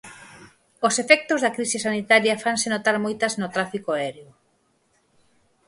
[0.87, 4.29] Os efectos da crise sanitaria fanse notar moitas no tráfico aéreo.